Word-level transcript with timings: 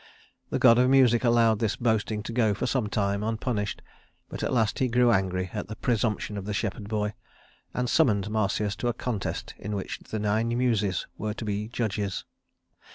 The 0.49 0.57
god 0.57 0.79
of 0.79 0.89
music 0.89 1.23
allowed 1.23 1.59
this 1.59 1.75
boasting 1.75 2.23
to 2.23 2.33
go 2.33 2.55
for 2.55 2.65
some 2.65 2.89
time 2.89 3.21
unpunished; 3.21 3.83
but 4.29 4.41
at 4.41 4.51
last 4.51 4.79
he 4.79 4.87
grew 4.87 5.11
angry 5.11 5.51
at 5.53 5.67
the 5.67 5.75
presumption 5.75 6.37
of 6.37 6.45
the 6.45 6.55
shepherd 6.55 6.87
boy, 6.89 7.13
and 7.75 7.87
summoned 7.87 8.27
Marsyas 8.31 8.75
to 8.77 8.87
a 8.87 8.93
contest 8.95 9.53
in 9.59 9.75
which 9.75 9.99
the 9.99 10.17
nine 10.17 10.47
Muses 10.57 11.05
were 11.19 11.35
to 11.35 11.45
be 11.45 11.67
judges. 11.67 12.25